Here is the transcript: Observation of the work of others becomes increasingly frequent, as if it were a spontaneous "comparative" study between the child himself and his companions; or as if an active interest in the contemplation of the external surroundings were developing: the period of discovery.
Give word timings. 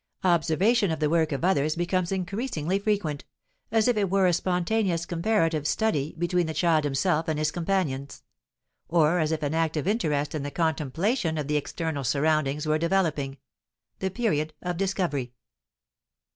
Observation 0.23 0.89
of 0.89 0.99
the 0.99 1.11
work 1.11 1.31
of 1.31 1.45
others 1.45 1.75
becomes 1.75 2.11
increasingly 2.11 2.79
frequent, 2.79 3.23
as 3.71 3.87
if 3.87 3.95
it 3.97 4.09
were 4.09 4.25
a 4.25 4.33
spontaneous 4.33 5.05
"comparative" 5.05 5.67
study 5.67 6.15
between 6.17 6.47
the 6.47 6.55
child 6.55 6.83
himself 6.83 7.27
and 7.27 7.37
his 7.37 7.51
companions; 7.51 8.23
or 8.89 9.19
as 9.19 9.31
if 9.31 9.43
an 9.43 9.53
active 9.53 9.87
interest 9.87 10.33
in 10.33 10.41
the 10.41 10.49
contemplation 10.49 11.37
of 11.37 11.47
the 11.47 11.55
external 11.55 12.03
surroundings 12.03 12.65
were 12.65 12.79
developing: 12.79 13.37
the 13.99 14.09
period 14.09 14.55
of 14.63 14.75
discovery. 14.75 15.35